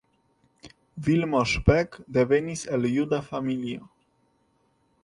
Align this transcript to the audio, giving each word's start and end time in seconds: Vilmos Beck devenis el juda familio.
Vilmos 1.07 1.53
Beck 1.67 2.01
devenis 2.17 2.65
el 2.79 2.89
juda 2.95 3.21
familio. 3.31 3.89